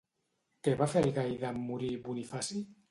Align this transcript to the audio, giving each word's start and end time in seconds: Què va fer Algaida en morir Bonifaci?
Què 0.67 0.73
va 0.81 0.87
fer 0.95 1.03
Algaida 1.05 1.55
en 1.57 1.61
morir 1.69 1.95
Bonifaci? 2.11 2.69